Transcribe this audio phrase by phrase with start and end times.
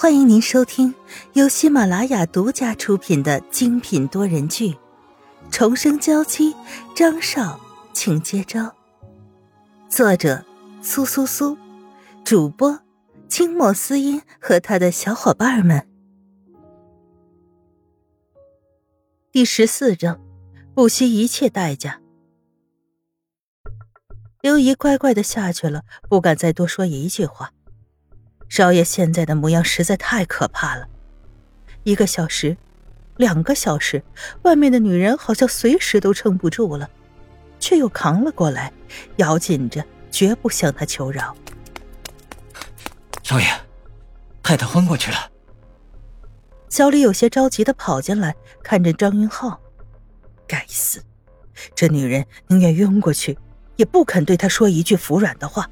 [0.00, 0.94] 欢迎您收听
[1.34, 4.70] 由喜马拉雅独家出品的精品多人剧
[5.50, 6.54] 《重生娇妻》，
[6.96, 7.60] 张少，
[7.92, 8.74] 请接招。
[9.90, 10.42] 作者：
[10.80, 11.54] 苏苏苏，
[12.24, 12.80] 主播：
[13.28, 15.86] 清墨思音和他的小伙伴们。
[19.30, 20.18] 第十四章：
[20.72, 22.00] 不惜一切代价。
[24.40, 27.52] 刘姨乖乖的下去了，不敢再多说一句话。
[28.50, 30.88] 少爷现在的模样实在太可怕了，
[31.84, 32.56] 一个小时，
[33.16, 34.02] 两个小时，
[34.42, 36.90] 外面的女人好像随时都撑不住了，
[37.60, 38.72] 却又扛了过来，
[39.18, 41.32] 咬紧着，绝不向他求饶。
[43.22, 43.46] 少爷，
[44.42, 45.30] 太太昏过去了。
[46.68, 49.60] 小李有些着急的跑进来，看着张云浩，
[50.48, 51.00] 该死，
[51.76, 53.38] 这女人宁愿晕过去，
[53.76, 55.70] 也不肯对他说一句服软的话。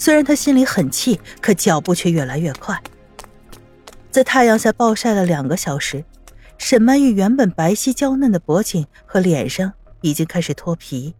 [0.00, 2.82] 虽然他心里很气，可脚步却越来越快。
[4.10, 6.02] 在太阳下暴晒了两个小时，
[6.56, 11.14] 沈曼玉原本白皙娇嫩的脖颈和脸上已经开始脱皮，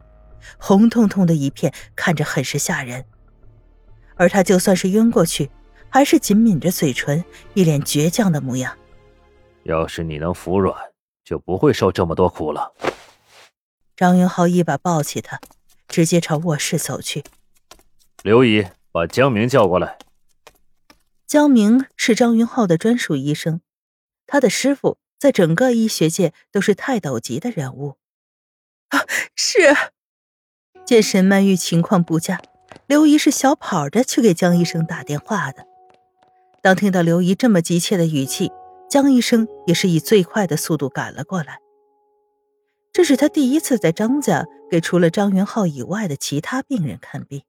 [0.56, 3.04] 红彤彤的一片，看着很是吓人。
[4.16, 5.50] 而他就算是晕过去，
[5.91, 8.74] 还是紧抿着嘴唇，一脸倔强的模样。
[9.64, 10.74] 要是你能服软，
[11.22, 12.72] 就不会受这么多苦了。
[13.94, 15.38] 张云浩一把抱起她，
[15.86, 17.22] 直接朝卧室走去。
[18.22, 19.98] 刘姨，把江明叫过来。
[21.27, 23.60] 江明是张云浩的专属医生，
[24.27, 27.97] 他的师傅在整个医学界都是泰斗级的人物。
[28.88, 29.00] 啊，
[29.36, 29.58] 是。
[30.84, 32.41] 见沈曼玉情况不佳，
[32.88, 35.64] 刘姨是小跑着去给江医生打电话的。
[36.60, 38.50] 当听到刘姨这么急切的语气，
[38.88, 41.60] 江医生也是以最快的速度赶了过来。
[42.92, 47.44] 这是他第一次在张家给除了张云浩以外的其他病人看病。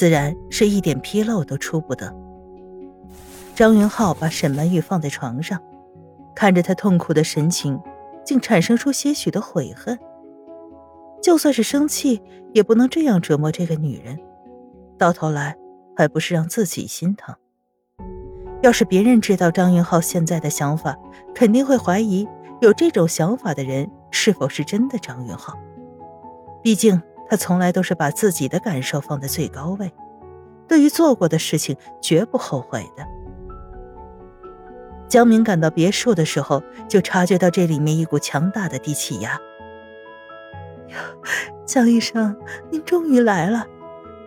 [0.00, 2.10] 自然是一点纰漏都出不得。
[3.54, 5.60] 张云浩把沈曼玉放在床上，
[6.34, 7.78] 看着她痛苦的神情，
[8.24, 9.98] 竟产生出些许的悔恨。
[11.22, 12.22] 就算是生气，
[12.54, 14.18] 也不能这样折磨这个女人，
[14.96, 15.54] 到头来
[15.94, 17.34] 还不是让自己心疼。
[18.62, 20.96] 要是别人知道张云浩现在的想法，
[21.34, 22.26] 肯定会怀疑
[22.62, 25.58] 有这种想法的人是否是真的张云浩。
[26.62, 27.02] 毕竟。
[27.30, 29.92] 他从来都是把自己的感受放在最高位，
[30.66, 33.06] 对于做过的事情绝不后悔的。
[35.06, 39.38] 江明赶到别墅的时候，就察觉到这里面一股强大的低气压。
[41.64, 42.36] 江医生，
[42.70, 43.64] 您终于来了，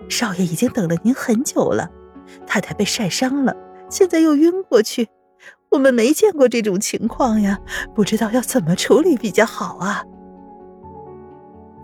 [0.08, 1.90] 少爷已经等了您很久了。
[2.48, 3.54] 太太被晒伤了，
[3.90, 5.10] 现在又晕过去，
[5.72, 7.60] 我们没见过这种情况呀，
[7.94, 10.06] 不知道要怎么处理比较好啊。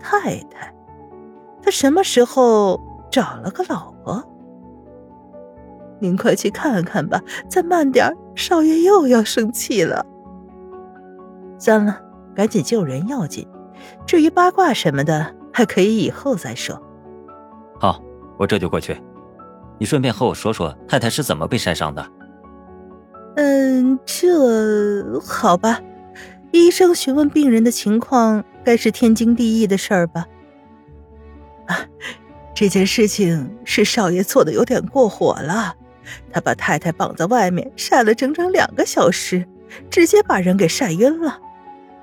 [0.00, 0.74] 太太。
[1.62, 4.22] 他什么时候找了个老婆？
[5.98, 10.04] 您快去看看吧，再慢点，少爷又要生气了。
[11.58, 12.00] 算了，
[12.34, 13.46] 赶紧救人要紧，
[14.06, 16.80] 至于八卦什么的，还可以以后再说。
[17.78, 18.02] 好，
[18.38, 18.98] 我这就过去。
[19.78, 22.06] 你顺便和我说说太太是怎么被晒伤的。
[23.36, 25.80] 嗯，这好吧。
[26.52, 30.26] 医生询问病人的情况，该是天经地义的事儿吧。
[32.54, 35.74] 这件事情是少爷做的有点过火了，
[36.32, 39.46] 他把太太绑在外面晒了整整两个小时，
[39.90, 41.38] 直接把人给晒晕了。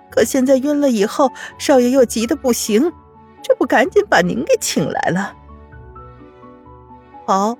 [0.09, 2.91] 可现在晕了以后，少爷又急得不行，
[3.44, 5.35] 这不赶紧把您给请来了？
[7.25, 7.57] 好，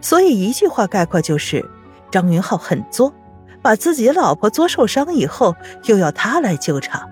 [0.00, 1.68] 所以一句话概括就是，
[2.10, 3.12] 张云浩很作，
[3.60, 5.54] 把自己老婆作受伤以后，
[5.84, 7.10] 又要他来救场，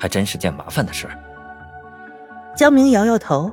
[0.00, 1.18] 还真是件麻烦的事儿。
[2.56, 3.52] 江明摇摇头，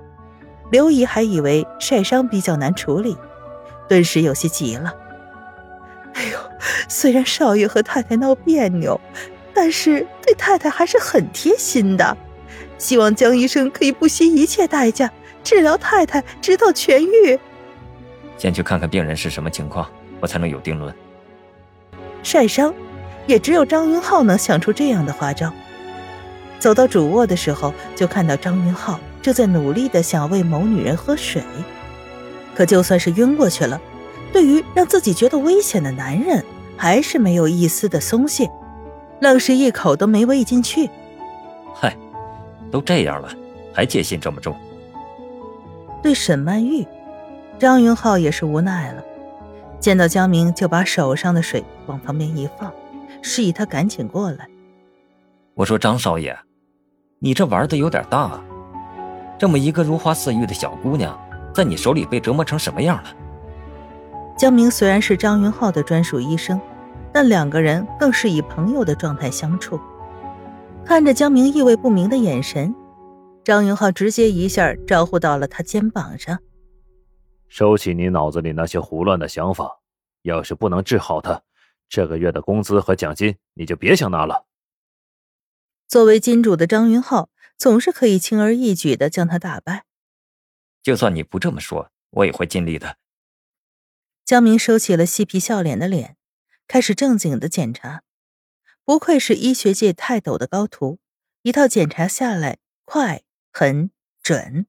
[0.72, 3.18] 刘姨还以为晒伤比较难处理，
[3.90, 4.94] 顿时有些急了。
[6.14, 6.38] 哎呦，
[6.88, 9.00] 虽然少爷和太太闹别扭，
[9.54, 12.16] 但是对太太还是很贴心的。
[12.78, 15.12] 希望江医生可以不惜一切代价
[15.44, 17.38] 治疗太太，直到痊愈。
[18.38, 19.86] 先去看看病人是什么情况，
[20.22, 20.94] 我才能有定论。
[22.24, 22.74] 晒伤，
[23.28, 25.52] 也只有张云浩能想出这样的花招。
[26.64, 31.44] 走到主卧的时候，就看到张云浩正在努力的想要喂某女人喝水，
[32.56, 33.82] 可就算是晕过去了，
[34.32, 36.42] 对于让自己觉得危险的男人，
[36.78, 38.50] 还是没有一丝的松懈，
[39.20, 40.90] 愣是一口都没喂进去。
[41.76, 41.94] 嗨，
[42.72, 43.28] 都这样了，
[43.74, 44.56] 还戒心这么重？
[46.02, 46.88] 对沈曼玉，
[47.60, 49.04] 张云浩也是无奈了，
[49.82, 52.72] 见到江明就把手上的水往旁边一放，
[53.22, 54.48] 示意他赶紧过来。
[55.56, 56.34] 我说张少爷。
[57.24, 58.44] 你这玩的有点大啊，
[59.40, 61.18] 这么一个如花似玉的小姑娘，
[61.56, 63.16] 在你手里被折磨成什么样了？
[64.38, 66.60] 江明虽然是张云浩的专属医生，
[67.14, 69.80] 但两个人更是以朋友的状态相处。
[70.84, 72.76] 看着江明意味不明的眼神，
[73.42, 76.38] 张云浩直接一下招呼到了他肩膀上
[77.48, 79.80] ：“收起你脑子里那些胡乱的想法，
[80.24, 81.42] 要是不能治好他，
[81.88, 84.44] 这个月的工资和奖金你就别想拿了。”
[85.94, 89.86] 作为金主的张云浩总是可以轻而易举的将他打败。
[90.82, 92.98] 就算你不这么说，我也会尽力的。
[94.26, 96.18] 江明收起了嬉皮笑脸的脸，
[96.68, 98.02] 开始正经的检查。
[98.84, 100.98] 不愧是医学界泰斗的高徒，
[101.44, 103.92] 一套检查下来快、狠、
[104.24, 104.66] 准，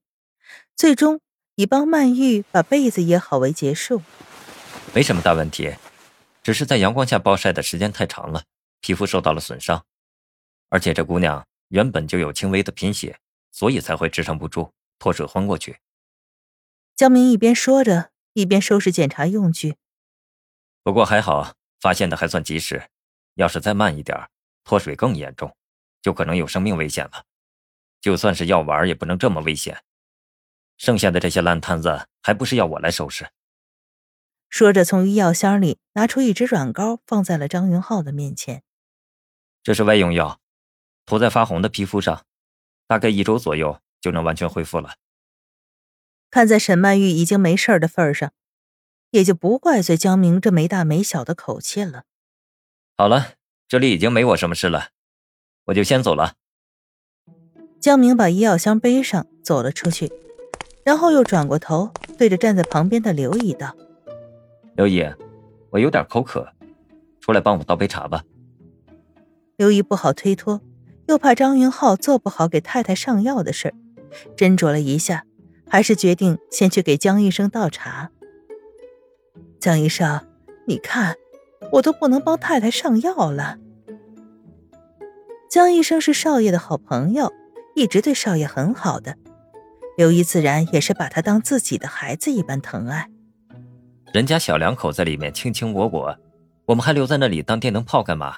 [0.77, 1.23] 最终
[1.55, 4.03] 以帮曼玉把被子掖好为结束。
[4.93, 5.75] 没什么大问题，
[6.43, 8.44] 只是在阳光下暴晒的时间太长了，
[8.82, 9.87] 皮肤受到了损伤。
[10.75, 13.21] 而且这姑娘原本就有轻微的贫血，
[13.53, 15.79] 所以才会支撑不住，脱水昏过去。
[16.97, 19.76] 江明一边说着，一边收拾检查用具。
[20.82, 22.91] 不过还好，发现的还算及时。
[23.35, 24.29] 要是再慢一点，
[24.65, 25.56] 脱水更严重，
[26.03, 27.25] 就可能有生命危险了。
[28.00, 29.85] 就算是药丸，也不能这么危险。
[30.77, 33.29] 剩下的这些烂摊子，还不是要我来收拾？
[34.49, 38.65] 说着，从医药箱里拿出一支软膏，放在了张云浩的面前。
[39.62, 40.41] 这是外用药，
[41.06, 42.25] 涂在发红的皮肤上，
[42.87, 44.95] 大概一周左右就能完全恢复了。
[46.31, 48.33] 看在沈曼玉已经没事的份上，
[49.11, 52.05] 也就不怪罪江明这没大没小的口气了。
[52.97, 53.35] 好了，
[53.69, 54.89] 这里已经没我什么事了，
[55.67, 56.35] 我就先走了。
[57.79, 60.11] 江明把医药箱背上，走了出去，
[60.85, 63.77] 然后又转过头，对着站在旁边的刘姨道
[64.75, 65.05] ：“刘姨，
[65.71, 66.51] 我有点口渴，
[67.21, 68.25] 出来帮我倒杯茶吧。”
[69.56, 70.61] 刘姨不好推脱，
[71.06, 73.75] 又怕张云浩做不好给太太上药的事儿，
[74.37, 75.25] 斟酌了一下。
[75.67, 78.11] 还是决定先去给江医生倒茶。
[79.59, 80.25] 江医生，
[80.67, 81.17] 你看，
[81.73, 83.59] 我都不能帮太太上药了。
[85.51, 87.33] 江医生是少爷的好朋友，
[87.75, 89.17] 一直对少爷很好的，
[89.97, 93.09] 刘姨自然也是把他当自己的孩子一般疼爱。
[94.12, 96.19] 人家小两口在里面卿卿我我，
[96.67, 98.37] 我们还留在那里当电灯泡干嘛？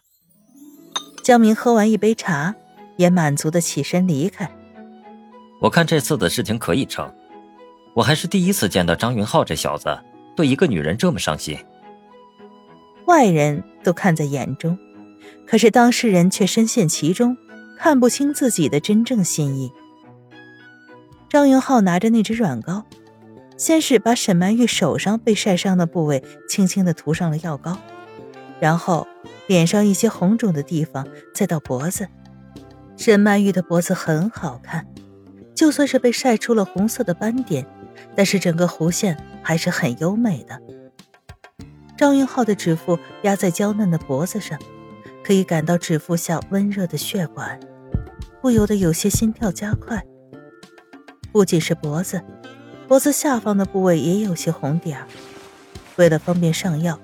[1.26, 2.54] 江明喝完一杯茶，
[2.94, 4.48] 也满足的起身离开。
[5.60, 7.12] 我看这次的事情可以成，
[7.94, 9.98] 我还是第一次见到张云浩这小子
[10.36, 11.58] 对一个女人这么上心。
[13.06, 14.78] 外人都看在眼中，
[15.48, 17.36] 可是当事人却深陷其中，
[17.76, 19.72] 看不清自己的真正心意。
[21.28, 22.84] 张云浩拿着那只软膏，
[23.56, 27.76] 先是把沈曼玉手上被晒伤的部位轻轻的涂上了药膏，
[28.60, 29.08] 然后
[29.46, 32.08] 脸上一些红肿的地方，再到脖子。
[32.96, 34.86] 沈曼玉的脖子很好看。
[35.54, 37.66] 就算是被晒出了红色的斑点，
[38.14, 40.60] 但是整个弧线还是很优美的。
[41.96, 44.58] 张云浩的指腹压在娇嫩的脖子上，
[45.24, 47.58] 可以感到指腹下温热的血管，
[48.42, 50.04] 不由得有些心跳加快。
[51.32, 52.22] 不仅是脖子，
[52.86, 55.06] 脖子下方的部位也有些红点儿。
[55.96, 57.00] 为了方便上药，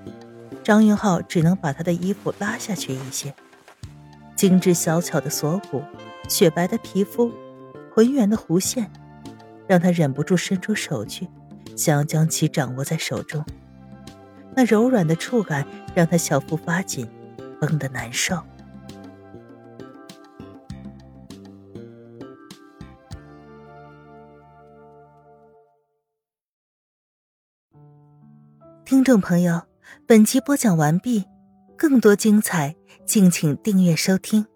[0.63, 3.35] 张云浩只能把他的衣服拉下去一些。
[4.35, 5.83] 精致小巧的锁骨，
[6.29, 7.33] 雪白的皮肤。
[7.95, 8.91] 浑圆的弧线，
[9.67, 11.29] 让他忍不住伸出手去，
[11.77, 13.45] 想要将其掌握在手中。
[14.57, 17.07] 那柔软的触感让他小腹发紧，
[17.61, 18.43] 绷得难受。
[28.85, 29.61] 听众朋友，
[30.07, 31.25] 本集播讲完毕，
[31.77, 32.75] 更多精彩，
[33.07, 34.47] 敬请订阅收听。